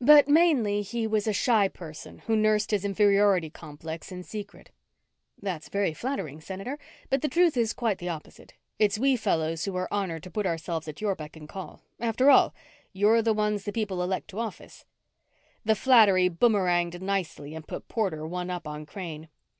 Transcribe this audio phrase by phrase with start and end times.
[0.00, 4.70] But mainly he was a shy person who nursed his inferiority complex in secret.
[5.42, 6.78] "That's very flattering, Senator.
[7.10, 8.54] But the truth is quite the opposite.
[8.78, 11.82] It's we fellows who are honored to put ourselves at your beck and call.
[11.98, 12.54] After all,
[12.92, 14.84] you're the ones the people elect to office."
[15.64, 19.28] The flattery boomeranged nicely and put Porter one up on Crane.